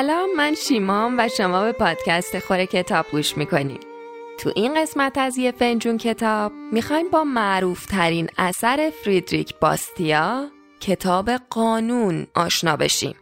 [0.00, 3.86] سلام من شیمام و شما به پادکست خوره کتاب گوش می‌کنید
[4.38, 10.50] تو این قسمت از یه فنجون کتاب می‌خوایم با معروف ترین اثر فریدریک باستیا
[10.80, 13.14] کتاب قانون آشنا بشیم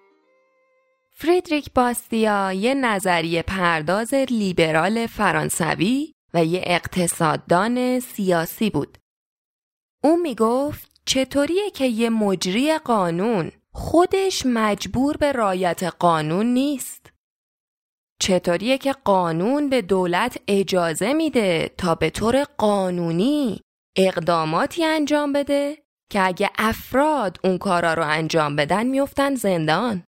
[1.10, 8.98] فریدریک باستیا یه نظریه پرداز لیبرال فرانسوی و یه اقتصاددان سیاسی بود.
[10.04, 17.12] او می‌گفت چطوریه که یه مجری قانون خودش مجبور به رایت قانون نیست؟
[18.20, 23.60] چطوریه که قانون به دولت اجازه میده تا به طور قانونی
[23.96, 25.78] اقداماتی انجام بده
[26.10, 30.04] که اگه افراد اون کارا رو انجام بدن میفتن زندان؟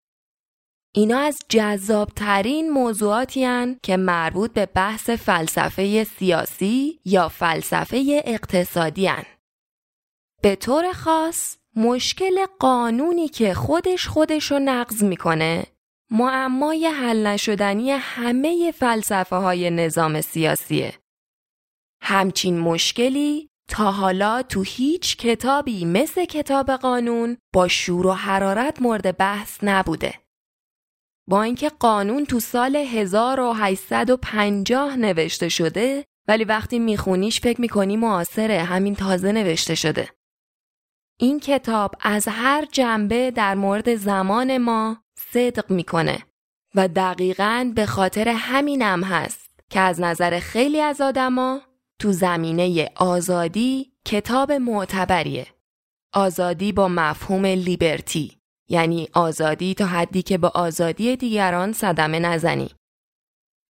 [0.96, 9.26] اینا از جذابترین موضوعاتی هن که مربوط به بحث فلسفه سیاسی یا فلسفه اقتصادی هن.
[10.42, 15.66] به طور خاص مشکل قانونی که خودش خودش رو نقض می‌کنه
[16.12, 20.94] معمای حل نشدنی همه فلسفه های نظام سیاسیه.
[22.02, 29.18] همچین مشکلی تا حالا تو هیچ کتابی مثل کتاب قانون با شور و حرارت مورد
[29.18, 30.14] بحث نبوده.
[31.30, 38.96] با اینکه قانون تو سال 1850 نوشته شده ولی وقتی میخونیش فکر می‌کنی معاصره همین
[38.96, 40.17] تازه نوشته شده.
[41.20, 46.24] این کتاب از هر جنبه در مورد زمان ما صدق می‌کنه
[46.76, 51.62] و دقیقا به خاطر همینم هست که از نظر خیلی از آدما
[52.00, 55.48] تو زمینه آزادی کتاب معتبریه.
[56.14, 58.38] آزادی با مفهوم لیبرتی
[58.70, 62.70] یعنی آزادی تا حدی که با آزادی دیگران صدمه نزنی.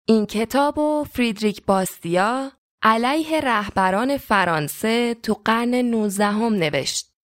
[0.08, 2.52] این کتاب و فریدریک باستیا
[2.82, 7.15] علیه رهبران فرانسه تو قرن 19 هم نوشت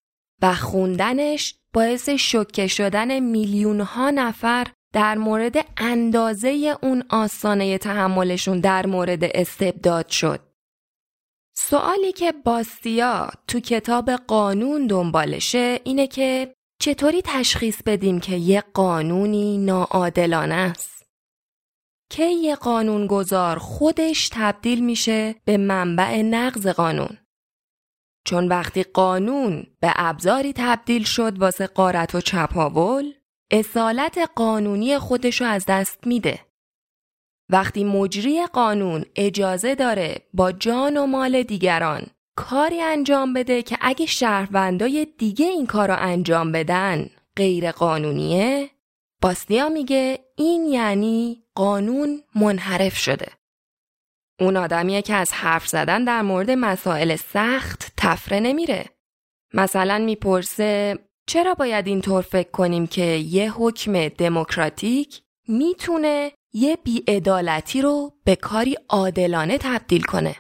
[0.42, 8.86] و خوندنش باعث شوکه شدن میلیون ها نفر در مورد اندازه اون آسانه تحملشون در
[8.86, 10.40] مورد استبداد شد.
[11.54, 19.58] سوالی که باستیا تو کتاب قانون دنبالشه اینه که چطوری تشخیص بدیم که یه قانونی
[19.58, 21.06] ناعادلانه است؟
[22.10, 27.18] که یه قانونگذار خودش تبدیل میشه به منبع نقض قانون؟
[28.24, 33.12] چون وقتی قانون به ابزاری تبدیل شد واسه قارت و چپاول
[33.50, 36.40] اصالت قانونی خودشو از دست میده.
[37.48, 42.06] وقتی مجری قانون اجازه داره با جان و مال دیگران
[42.36, 48.70] کاری انجام بده که اگه شهروندای دیگه این کار رو انجام بدن غیر قانونیه
[49.22, 53.26] باستیا میگه این یعنی قانون منحرف شده.
[54.42, 58.84] اون آدمیه که از حرف زدن در مورد مسائل سخت تفره نمیره.
[59.54, 68.12] مثلا می‌پرسه چرا باید اینطور فکر کنیم که یه حکم دموکراتیک می‌تونه یه بیعدالتی رو
[68.24, 70.36] به کاری عادلانه تبدیل کنه؟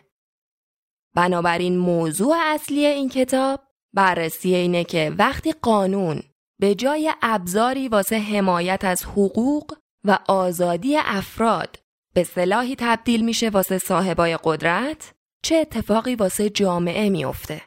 [1.14, 3.60] بنابراین موضوع اصلی این کتاب
[3.92, 6.22] بررسی اینه که وقتی قانون
[6.60, 9.74] به جای ابزاری واسه حمایت از حقوق
[10.04, 11.81] و آزادی افراد
[12.14, 15.12] به سلاحی تبدیل میشه واسه صاحبای قدرت
[15.42, 17.62] چه اتفاقی واسه جامعه میافته؟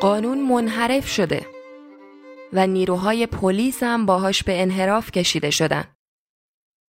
[0.00, 1.46] قانون منحرف شده
[2.52, 5.84] و نیروهای پلیس هم باهاش به انحراف کشیده شدن.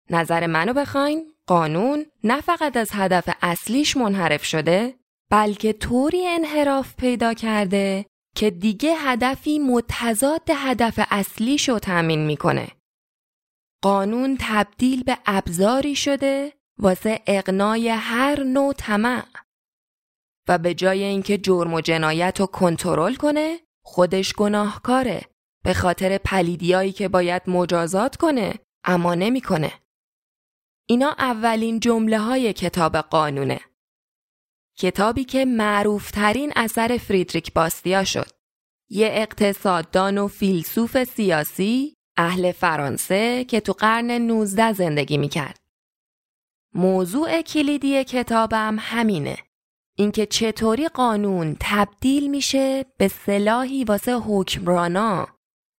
[0.09, 4.95] نظر منو بخواین قانون نه فقط از هدف اصلیش منحرف شده
[5.31, 12.67] بلکه طوری انحراف پیدا کرده که دیگه هدفی متضاد هدف اصلیش رو تأمین می‌کنه.
[13.83, 19.25] قانون تبدیل به ابزاری شده واسه اقنای هر نوع طمع
[20.47, 25.21] و به جای اینکه جرم و جنایت رو کنترل کنه خودش گناهکاره
[25.63, 28.53] به خاطر پلیدیایی که باید مجازات کنه
[28.83, 29.71] اما نمی‌کنه.
[30.87, 33.59] اینا اولین جمله های کتاب قانونه.
[34.77, 38.29] کتابی که معروفترین اثر فریدریک باستیا شد.
[38.89, 45.59] یه اقتصاددان و فیلسوف سیاسی اهل فرانسه که تو قرن 19 زندگی می‌کرد.
[46.73, 49.37] موضوع کلیدی کتابم همینه.
[49.95, 55.34] اینکه چطوری قانون تبدیل میشه به سلاحی واسه حکمرانا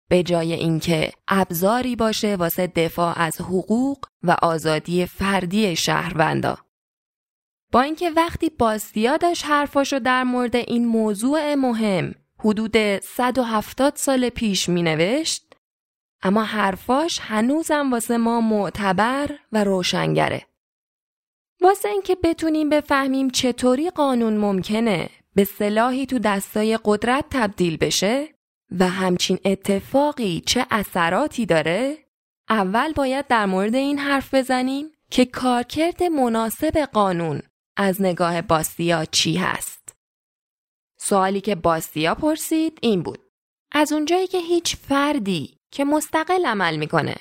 [0.08, 6.58] به جای اینکه ابزاری باشه واسه دفاع از حقوق و آزادی فردی شهروندا.
[7.72, 14.68] با اینکه وقتی باستیا داشت حرفاشو در مورد این موضوع مهم حدود 170 سال پیش
[14.68, 15.54] می نوشت
[16.22, 20.46] اما حرفاش هنوزم واسه ما معتبر و روشنگره.
[21.60, 28.35] واسه اینکه بتونیم بفهمیم چطوری قانون ممکنه به سلاحی تو دستای قدرت تبدیل بشه
[28.78, 31.98] و همچین اتفاقی چه اثراتی داره؟
[32.48, 37.42] اول باید در مورد این حرف بزنیم که کارکرد مناسب قانون
[37.76, 39.94] از نگاه باستیا چی هست.
[40.98, 43.18] سوالی که باستیا پرسید این بود.
[43.72, 47.14] از اونجایی که هیچ فردی که مستقل عمل می‌کنه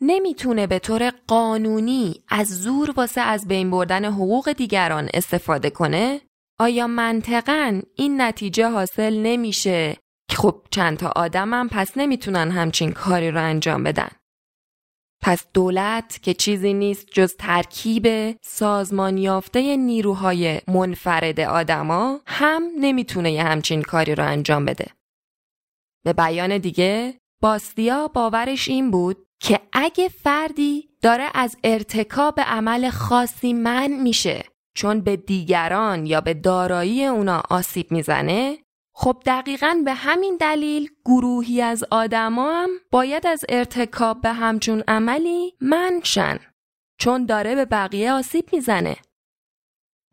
[0.00, 6.20] نمی‌تونه به طور قانونی از زور واسه از بین بردن حقوق دیگران استفاده کنه
[6.58, 9.96] آیا منطقا این نتیجه حاصل نمیشه
[10.30, 14.08] خب چند تا آدمم پس نمی‌تونن همچین کاری رو انجام بدن
[15.22, 23.44] پس دولت که چیزی نیست جز ترکیب سازمان یافته نیروهای منفرد آدما هم نمی‌تونه یه
[23.44, 24.86] همچین کاری رو انجام بده.
[26.04, 33.52] به بیان دیگه باستیا باورش این بود که اگه فردی داره از ارتکاب عمل خاصی
[33.52, 38.58] من میشه چون به دیگران یا به دارایی اونا آسیب می‌زنه
[39.00, 45.54] خب دقیقا به همین دلیل گروهی از آدما هم باید از ارتکاب به همچون عملی
[45.60, 46.38] منشن
[47.00, 48.96] چون داره به بقیه آسیب می‌زنه.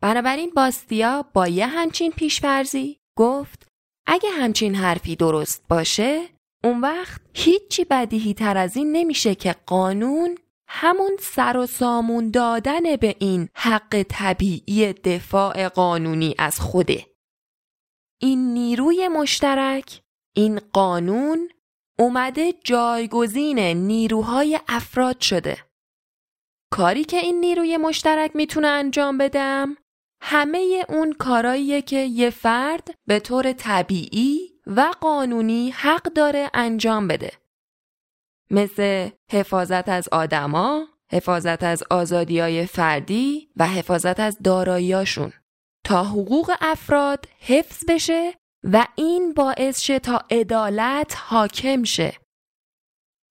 [0.01, 3.67] بنابراین باستیا با یه همچین پیشفرزی گفت
[4.07, 6.21] اگه همچین حرفی درست باشه
[6.63, 10.37] اون وقت هیچی بدیهی تر از این نمیشه که قانون
[10.67, 17.14] همون سر و سامون دادن به این حق طبیعی دفاع قانونی از خوده.
[18.17, 20.01] این نیروی مشترک
[20.33, 21.49] این قانون
[21.99, 25.57] اومده جایگزین نیروهای افراد شده.
[26.71, 29.77] کاری که این نیروی مشترک می‌تونه انجام بدم
[30.21, 37.31] همه اون کاراییه که یه فرد به طور طبیعی و قانونی حق داره انجام بده.
[38.51, 45.33] مثل حفاظت از آدما، حفاظت از آزادی فردی و حفاظت از داراییاشون.
[45.85, 48.33] تا حقوق افراد حفظ بشه
[48.63, 52.17] و این باعث شه تا عدالت حاکم شه.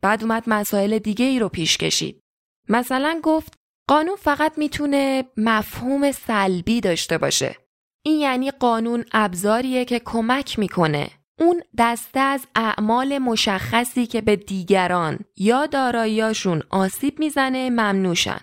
[0.03, 2.21] بعد اومد مسائل دیگه ای رو پیش کشید.
[2.69, 3.55] مثلا گفت
[3.89, 7.57] قانون فقط می‌تونه مفهوم سلبی داشته باشه.
[8.05, 11.11] این یعنی قانون ابزاریه که کمک می‌کنه.
[11.41, 18.41] اون دسته از اعمال مشخصی که به دیگران یا داراییاشون آسیب می‌زنه ممنوشن.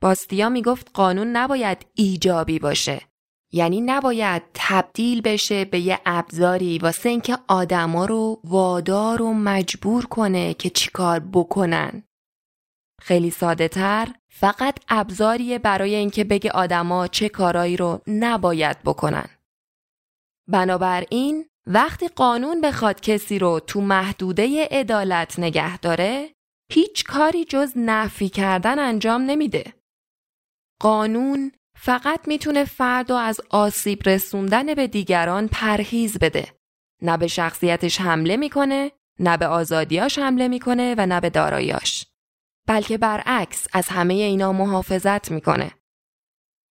[0.00, 3.00] باستیا می‌گفت قانون نباید ایجابی باشه.
[3.52, 10.54] یعنی نباید تبدیل بشه به یه ابزاری واسه اینکه آدما رو وادار و مجبور کنه
[10.54, 12.02] که چیکار بکنن.
[13.00, 19.28] خیلی ساده تر فقط ابزاریه برای اینکه بگه آدما چه کارایی رو نباید بکنن.
[20.48, 26.34] بنابراین وقتی قانون بخواد کسی رو تو محدوده عدالت نگه داره
[26.72, 29.77] هیچ کاری جز نفی کردن انجام نمیده.
[30.80, 36.48] قانون فقط می‌تونه فرد از آسیب رسوندن به دیگران پرهیز بده.
[37.02, 42.06] نه به شخصیتش حمله می‌کنه، نه به آزادیاش حمله می‌کنه و نه به داراییاش.
[42.66, 45.70] بلکه برعکس از همه اینا محافظت می‌کنه.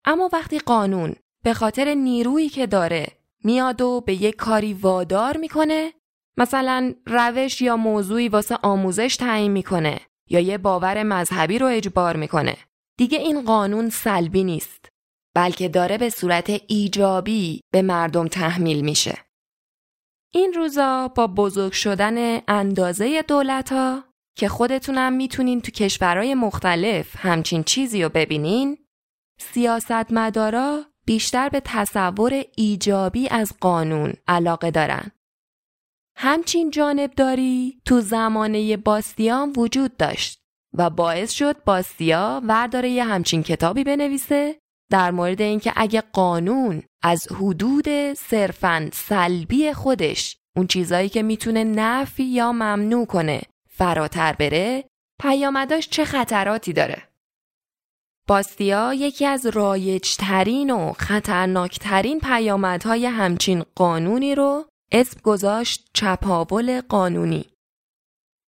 [0.05, 3.07] اما وقتی قانون به خاطر نیرویی که داره
[3.43, 5.93] میاد و به یک کاری وادار می‌کنه
[6.37, 9.99] مثلا روش یا موضوعی واسه آموزش تعیین می‌کنه
[10.29, 12.57] یا یه باور مذهبی رو اجبار می‌کنه
[13.01, 14.89] دیگه این قانون سلبی نیست
[15.35, 19.17] بلکه داره به صورت ایجابی به مردم تحمیل میشه.
[20.33, 24.03] این روزا با بزرگ شدن اندازه دولت ها
[24.37, 28.77] که خودتونم می‌تونین تو کشورهای مختلف همچین چیزی رو ببینین
[29.39, 35.11] سیاستمدارا بیشتر به تصور ایجابی از قانون علاقه دارن.
[36.17, 40.40] همچین جانبداری تو زمانه باستیان وجود داشت.
[40.77, 44.59] و باعث شد باستیا ورداره یه همچین کتابی بنویسه
[44.91, 52.23] در مورد اینکه اگه قانون از حدود صرفا سلبی خودش اون چیزایی که می‌تونه نفی
[52.23, 54.83] یا ممنوع کنه فراتر بره
[55.21, 57.07] پیامداش چه خطراتی داره؟
[58.27, 67.45] باستیا یکی از رایجترین و خطرناکترین پیامدهای همچین قانونی رو اسم گذاشت چپاول قانونی.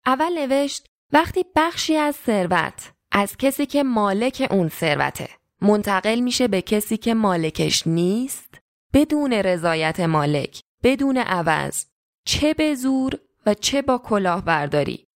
[0.06, 5.30] اول نوشت وقتی بخشی از ثروت از کسی که مالک اون ثروته
[5.62, 8.62] منتقل میشه به کسی که مالکش نیست؟
[8.94, 11.86] بدون رضایت مالک بدون عوض
[12.26, 15.08] چه به زور و چه با کلاهبرداری.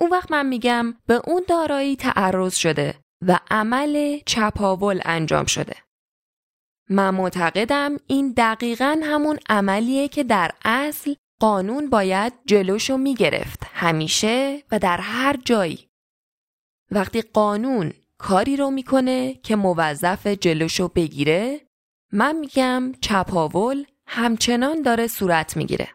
[0.00, 2.94] اون وقت من میگم به اون دارایی تعرض شده
[3.26, 5.76] و عمل چپاول انجام شده.
[6.90, 14.78] من معتقدم این دقیقا همون عملیه که در اصل قانون باید جلوشو می‌گرفت همیشه و
[14.78, 15.88] در هر جایی.
[16.90, 21.60] وقتی قانون کاری رو می‌کنه که موظف جلوشو بگیره
[22.12, 25.88] من میگم چپاول همچنان داره صورت می‌گیره.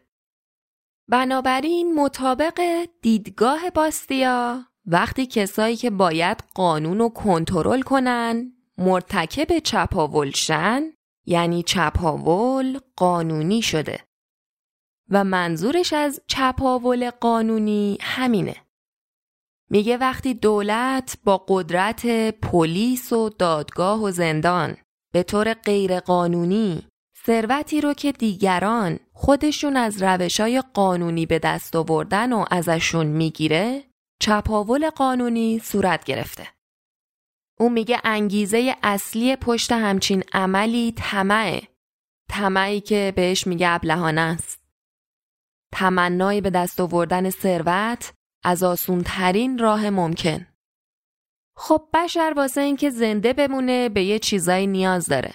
[1.09, 10.83] بنابراین مطابق دیدگاه باستیا وقتی کسایی که باید قانون رو کنترل کنن مرتکب چپاول شن
[11.25, 14.06] یعنی چپاول قانونی شده
[15.09, 18.55] و منظورش از چپاول قانونی همینه
[19.69, 24.77] میگه وقتی دولت با قدرت پلیس و دادگاه و زندان
[25.13, 26.87] به طور غیرقانونی
[27.25, 33.83] ثروتی رو که دیگران خودشون از روشای قانونی به دست آوردن و ازشون می‌گیره
[34.19, 36.47] چپاول قانونی صورت گرفته.
[37.59, 41.61] او میگه انگیزه اصلی پشت همچین عملی طمعه.
[42.29, 44.56] طمعی که بهش میگه ابلهانه است.
[45.71, 50.47] تمنای به دست آوردن ثروت از آسون ترین راه ممکن.
[51.55, 55.33] خب بشر واسه اینکه زنده بمونه به یه چیزایی نیاز داره.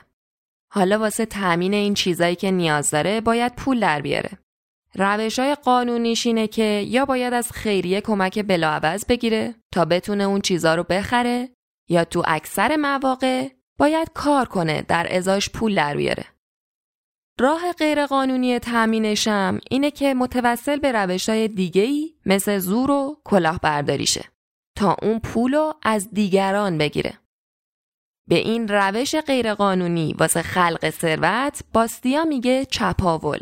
[0.72, 4.30] حالا واسه تأمین این چیزایی که نیاز داره باید پول در بیاره.
[4.94, 10.40] روش های قانونیش اینه که یا باید از خیریه کمک بلاعوض بگیره تا بتونه اون
[10.40, 11.48] چیزا رو بخره
[11.88, 13.48] یا تو اکثر مواقع
[13.78, 16.24] باید کار کنه در ازاش پول در بیاره.
[17.42, 24.24] راه غیرقانونی تأمینشم اینه که متوسل به روش های دیگه ای مثل زور و کلاهبرداریشه
[24.76, 27.18] تا اون پولو از دیگران بگیره.
[28.28, 33.40] به این روش غیرقانونی واسه خلق ثروت باستیا میگه چپاول.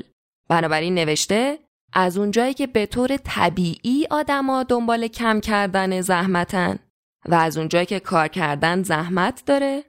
[0.49, 1.59] بنابراین نوشته
[1.92, 6.78] از اونجایی که به طور طبیعی آدما دنبال کم کردن زحمتن
[7.28, 9.85] و از اونجایی که کار کردن زحمت داره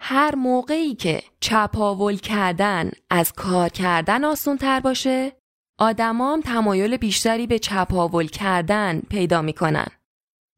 [0.00, 5.32] هر موقعی که چپاول کردن از کار کردن آسون تر باشه
[5.78, 9.86] آدمام تمایل بیشتری به چپاول کردن پیدا می‌کنن.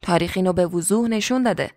[0.02, 1.70] تاریخ اینو به وضوح نشون داده.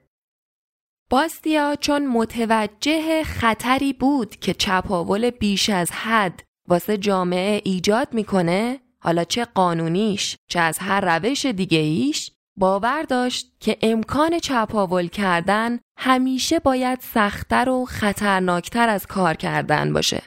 [1.10, 9.24] باستیا چون متوجه خطری بود که چپاول بیش از حد واسه جامعه ایجاد می‌کنه حالا
[9.24, 16.60] چه قانونیش چه از هر روش دیگه ایش باور داشت که امکان چپاول کردن همیشه
[16.60, 20.22] باید سختتر و خطرناکتر از کار کردن باشه.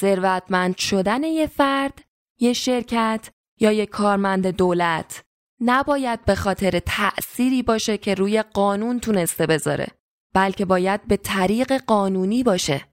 [0.00, 2.02] ثروتمند شدن یه فرد،
[2.38, 5.22] یه شرکت یا یه کارمند دولت
[5.60, 9.86] نباید به خاطر تأثیری باشه که روی قانون تونسته بذاره
[10.34, 12.84] بلکه باید به طریق قانونی باشه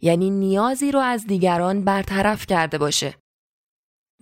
[0.00, 3.14] یعنی نیازی رو از دیگران برطرف کرده باشه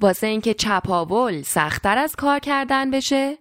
[0.00, 3.38] واسه اینکه چپاول سختتر از کار کردن بشه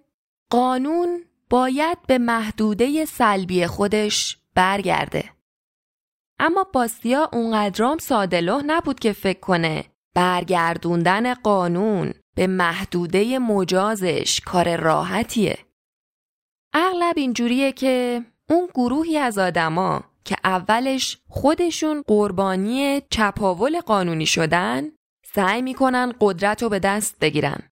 [0.50, 5.30] قانون باید به محدوده سلبی خودش برگرده
[6.38, 15.58] اما باستیا اونقدرام سادلوه نبود که فکر کنه برگردوندن قانون به محدوده مجازش کار راحتیه.
[16.74, 24.88] اغلب اینجوریه که اون گروهی از آدما که اولش خودشون قربانی چپاول قانونی شدن
[25.34, 27.70] سعی می‌کنن قدرت رو به دست بگیرن.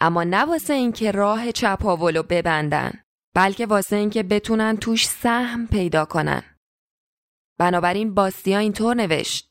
[0.00, 3.02] اما نه واسه اینکه راه چپاول رو ببندن
[3.34, 6.42] بلکه واسه اینکه بتونن توش سهم پیدا کنن.
[7.58, 9.50] بنابراین باستیا اینطور نوشت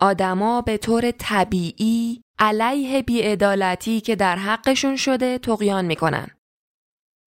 [0.00, 6.28] آدما به طور طبیعی علیه بیعدالتی که در حقشون شده تقیان می‌کنن.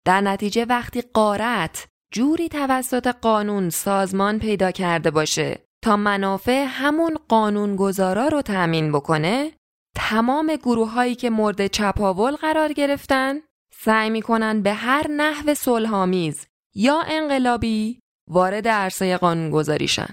[0.05, 8.29] در نتیجه وقتی قارت جوری توسط قانون سازمان پیدا کرده باشه تا منافع همون قانونگذارا
[8.29, 9.53] رو تأمین بکنه
[9.97, 13.35] تمام گروه هایی که مورد چپاول قرار گرفتن
[13.75, 18.01] سعی می‌کنن به هر نحو صلحآمیز یا انقلابی
[18.31, 20.09] وارد عرصه قانونگذاریشن.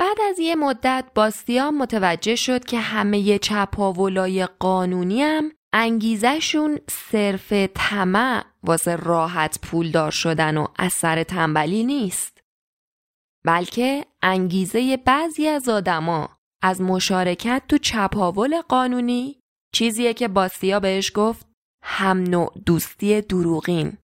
[0.00, 8.44] بعد از یه مدت باستیان متوجه شد که همه چپاولای قانونی هم انگیزشون صرف طمع
[8.62, 12.35] واسه راحت پولدار شدن و اثر تنبلی نیست.
[13.46, 16.28] بلکه انگیزه بعضی از آدما
[16.62, 19.40] از مشارکت تو چپاول قانونی
[19.74, 21.46] چیزیه که باستیا بهش گفت
[21.82, 23.98] هم نوع دوستی دروغین.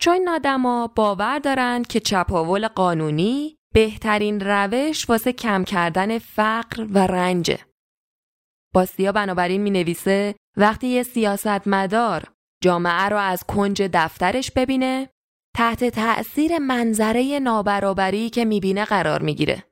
[0.00, 7.56] چون آدما باور دارن که چپاول قانونی بهترین روش واسه کم کردن فقر و رنج.
[8.74, 12.32] باستیا بنابراین می نویسه وقتی یه سیاستمدار
[12.62, 15.08] جامعه رو از کنج دفترش ببینه
[15.56, 19.64] تحت تأثیر منظره نابرابری که می‌بینه قرار می‌گیره.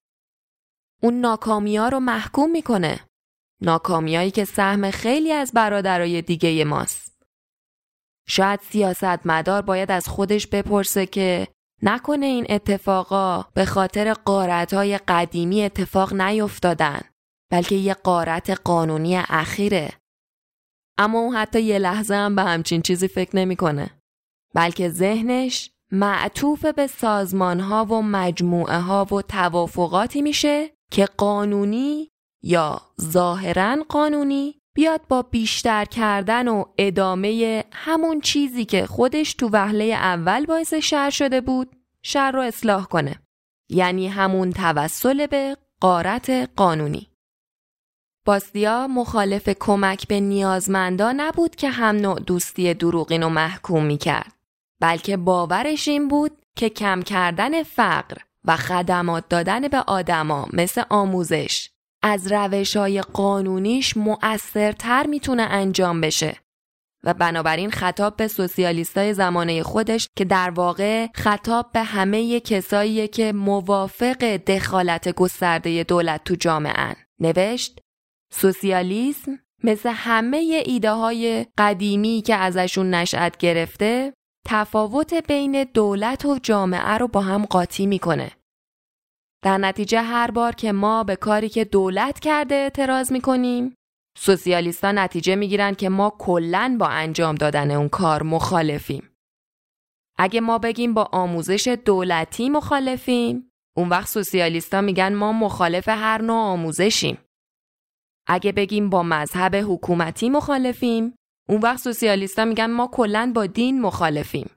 [1.03, 3.01] اون ناکامی ها رو محکوم می‌کنه.
[3.63, 7.23] ناکامیایی که سهم خیلی از برادرای دیگه ماست.
[8.29, 11.49] شاید سیاستمدار باید از خودش بپرسه که
[11.83, 17.01] نکنه این اتفاقا به خاطر قارتهای قدیمی اتفاق نیفتادن
[17.53, 19.93] بلکه یه قارت قانونی اخیره.
[20.99, 24.02] اما اون حتی یه لحظه هم به همچین چیزی فکر نمی‌کنه.
[24.55, 32.11] بلکه ذهنش معطوف به سازمان ها و مجموعه ها و توافقاتی میشه که قانونی
[32.43, 39.85] یا ظاهرا قانونی بیاد با بیشتر کردن و ادامه همون چیزی که خودش تو وهله
[39.85, 43.17] اول باعث شر شده بود شر رو اصلاح کنه.
[43.69, 47.09] یعنی همون توسل به قارت قانونی.
[48.25, 54.42] باستیا مخالف کمک به نیازمندا نبود که هم نوع دوستی دروغین رو محکوم می کرد
[54.83, 61.71] بلکه باورش این بود که کم کردن فقر و خدمات دادن به آدما مثل آموزش
[62.03, 66.37] از روش های قانونیش مؤثرتر می‌تونه انجام بشه.
[67.05, 73.33] و بنابراین خطاب به سوسیالیستای زمانه خودش که در واقع خطاب به همه کسایی که
[73.33, 77.81] موافق دخالت گسترده دولت تو جامعه نوشت
[78.33, 84.13] سوسیالیسم مثل همه ایده های قدیمی که ازشون نشأت گرفته
[84.47, 88.33] تفاوت بین دولت و جامعه رو با هم قاطی می‌کنه.
[89.45, 93.75] در نتیجه هر بار که ما به کاری که دولت کرده اعتراض می‌کنیم
[94.19, 99.09] سوسیالیستا نتیجه می‌گیرن که ما کلا با انجام دادن اون کار مخالفیم.
[100.19, 106.37] اگه ما بگیم با آموزش دولتی مخالفیم اون وقت سوسیالیستا میگن ما مخالف هر نوع
[106.37, 107.19] آموزشیم.
[108.27, 111.15] اگه بگیم با مذهب حکومتی مخالفیم
[111.53, 114.51] اون وقت سوسیالیستا میگن ما کلا با دین مخالفیم.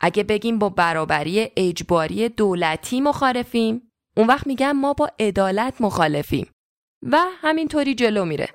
[0.00, 6.52] اگه بگیم با برابری اجباری دولتی مخالفیم اون وقت میگن ما با عدالت مخالفیم
[7.02, 8.48] و همینطوری جلو میره.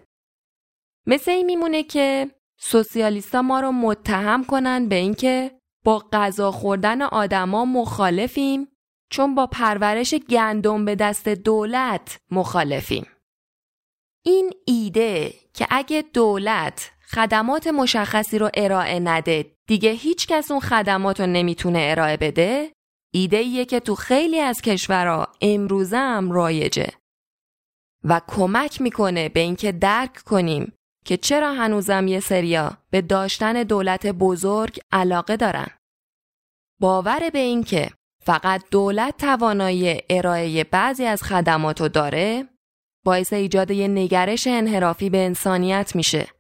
[1.08, 5.52] مثل این میمونه که سوسیالیستا ما رو متهم کنن به اینکه
[5.86, 8.68] با غذا خوردن آدما مخالفیم
[9.12, 13.08] چون با پرورش گندم به دست دولت مخالفیم.
[14.26, 21.20] این ایده که اگه دولت خدمات مشخصی رو ارائه نده دیگه هیچ کس اون خدمات
[21.20, 22.72] رو نمی‌تونه ارائه بده
[23.14, 26.88] ایده ایه که تو خیلی از کشورها امروزه هم رایجه
[28.04, 30.74] و کمک می‌کنه به اینکه درک کنیم
[31.06, 35.68] که چرا هنوزم یه سریا به داشتن دولت بزرگ علاقه دارن.
[36.82, 37.90] باور به اینکه
[38.24, 42.48] فقط دولت توانایی ارائه بعضی از خدماتو داره
[43.06, 46.37] باعث ایجاد یه نگرش انحرافی به انسانیت میشه.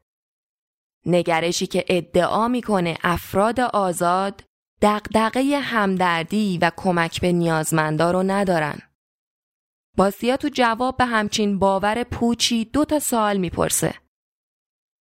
[1.07, 4.43] نگرشی که ادعا می‌کنه افراد آزاد
[4.81, 8.79] دقدقه همدردی و کمک به نیازمندا رو ندارن.
[9.97, 13.93] باسیا تو جواب به همچین باور پوچی دو تا سوال می‌پرسه.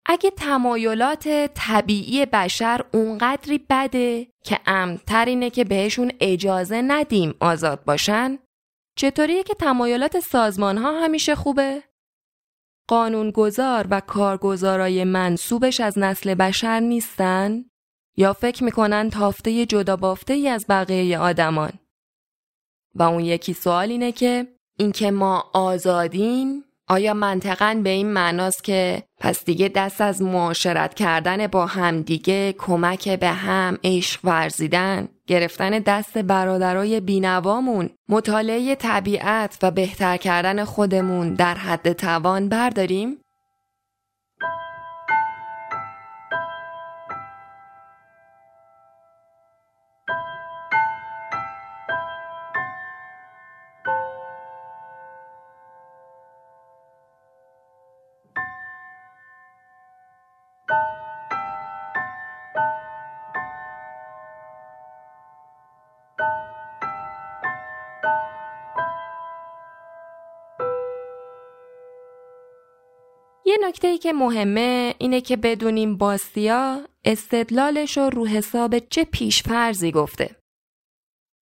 [0.06, 8.40] اگه تمایلات طبیعی بشر اونقدری بده که امتر اینه که بهشون اجازه ندیم آزاد باشن
[8.98, 11.84] چطوریه که تمایلات سازمان ها همیشه خوبه؟
[12.88, 17.66] قانونگذار و کارگزارای منصوبش از نسل بشر نیستن؟
[18.18, 21.72] یا فکر می‌کنن تافته جدا بافته ای از بقیه آدمان؟
[22.96, 29.04] و اون یکی سوال اینه که اینکه ما آزادیم آیا منطقا به این معناست که
[29.20, 36.18] پس دیگه دست از معاشرت کردن با همدیگه کمک به هم عشق ورزیدن گرفتن دست
[36.18, 43.23] برادرای بینوامون مطالعه طبیعت و بهتر کردن خودمون در حد توان برداریم؟
[73.46, 79.92] یه نکته ای که مهمه اینه که بدونیم باستیا استدلالش رو رو حساب چه پیشفرزی
[79.92, 80.36] گفته.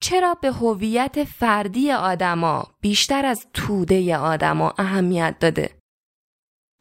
[0.02, 5.78] چرا به هویت فردی آدما بیشتر از توده آدما اهمیت داده؟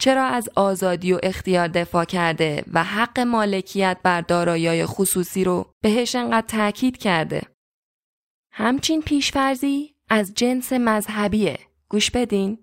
[0.01, 6.15] چرا از آزادی و اختیار دفاع کرده و حق مالکیت بر دارایی‌های خصوصی رو بهش
[6.15, 7.43] انقدر تاکید کرده؟
[8.53, 11.59] همچین پیشفرزی از جنس مذهبیه.
[11.89, 12.59] گوش بدین.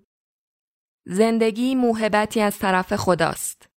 [1.10, 3.68] زندگی موهبتی از طرف خداست.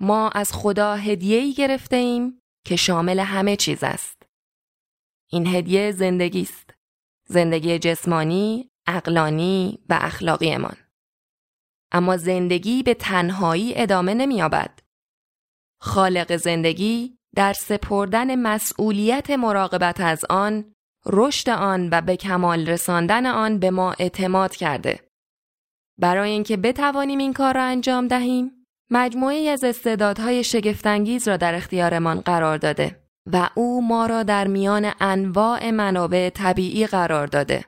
[0.00, 4.22] ما از خدا هدیه‌ای گرفته ایم که شامل همه چیز است.
[5.30, 6.70] این هدیه زندگی است.
[7.28, 10.76] زندگی جسمانی، اقلانی و اخلاقیمان.
[11.92, 14.78] اما زندگی به تنهایی ادامه نمییابد.
[15.80, 20.74] خالق زندگی در سپردن مسئولیت مراقبت از آن،
[21.06, 25.13] رشد آن و به کمال رساندن آن به ما اعتماد کرده.
[25.98, 32.20] برای اینکه بتوانیم این کار را انجام دهیم مجموعی از استعدادهای شگفتانگیز را در اختیارمان
[32.20, 37.64] قرار داده و او ما را در میان انواع منابع طبیعی قرار داده.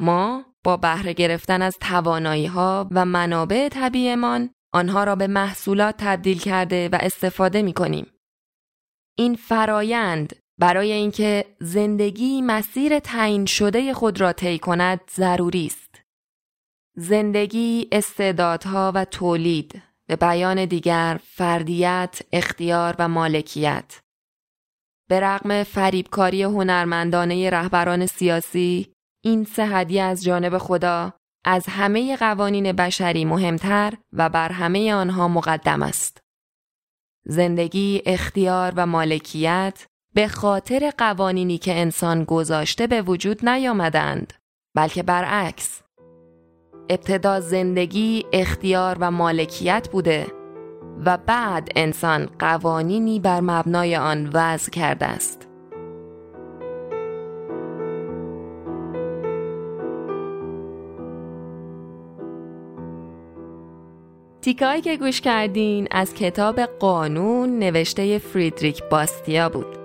[0.00, 6.38] ما با بهره گرفتن از توانایی ها و منابع طبیعیمان آنها را به محصولات تبدیل
[6.38, 8.06] کرده و استفاده می کنیم.
[9.18, 15.79] این فرایند برای اینکه زندگی مسیر تعیین شده خود را طی کند ضروری است.
[16.96, 24.00] زندگی استعدادها و تولید به بیان دیگر فردیت، اختیار و مالکیت
[25.08, 28.92] به رغم فریبکاری هنرمندانه رهبران سیاسی
[29.24, 31.12] این سه هدیه از جانب خدا
[31.44, 36.20] از همه قوانین بشری مهمتر و بر همه آنها مقدم است.
[37.24, 44.32] زندگی، اختیار و مالکیت به خاطر قوانینی که انسان گذاشته به وجود نیامدند
[44.74, 45.82] بلکه برعکس
[46.90, 50.26] ابتدا زندگی، اختیار و مالکیت بوده
[51.06, 55.46] و بعد انسان قوانینی بر مبنای آن وضع کرده است.
[64.42, 69.78] تیکایی که گوش کردین از کتاب قانون نوشته فریدریک باستیا بود.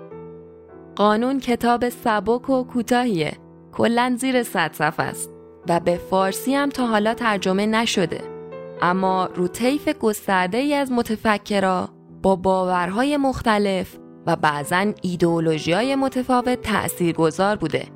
[0.96, 3.32] قانون کتاب سبک و کوتاهیه.
[3.72, 5.35] کلا زیر صد صفحه است
[5.68, 8.20] و به فارسی هم تا حالا ترجمه نشده.
[8.82, 11.88] اما رو طیف گسترده ای از متفکرا
[12.22, 17.86] با باورهای مختلف و بعضا ایدئولوژی های متفاوت تأثیر گذار بوده.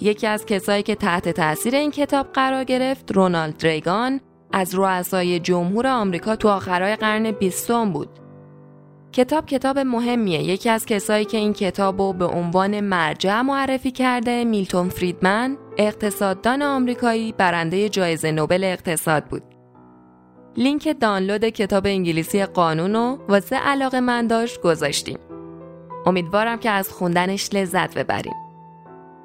[0.00, 4.20] یکی از کسایی که تحت تاثیر این کتاب قرار گرفت رونالد ریگان
[4.52, 8.08] از رؤسای جمهور آمریکا تو آخرای قرن بیستم بود.
[9.12, 10.42] کتاب کتاب مهمیه.
[10.42, 16.62] یکی از کسایی که این کتاب رو به عنوان مرجع معرفی کرده میلتون فریدمن اقتصاددان
[16.62, 19.42] آمریکایی برنده جایزه نوبل اقتصاد بود.
[20.56, 25.18] لینک دانلود کتاب انگلیسی قانون رو واسه علاقه من داشت گذاشتیم.
[26.06, 28.34] امیدوارم که از خوندنش لذت ببریم.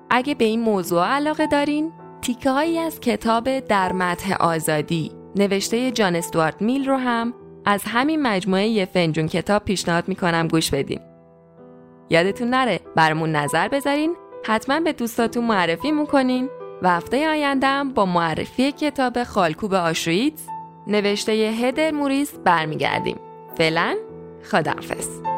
[0.10, 6.62] اگه به این موضوع علاقه دارین تیکه از کتاب در متح آزادی نوشته جان استوارت
[6.62, 7.34] میل رو هم
[7.70, 11.00] از همین مجموعه یه فنجون کتاب پیشنهاد می‌کنم گوش بدین.
[12.10, 16.50] یادتون نره برامون نظر بذارین حتما به دوستاتون معرفی می‌کنین
[16.82, 20.42] و هفته آیندهم با معرفی کتاب خالکوب آشویتز
[20.88, 23.20] نوشته هدر موریس برمیگردیم.
[23.58, 23.96] فعلا
[24.52, 25.37] خداحافظ.